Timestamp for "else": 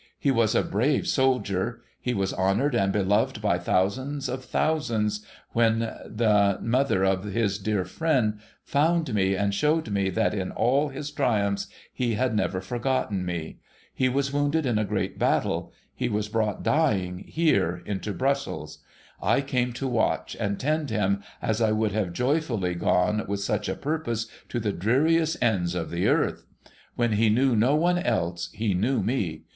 27.99-28.49